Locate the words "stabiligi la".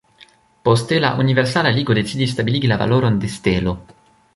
2.39-2.83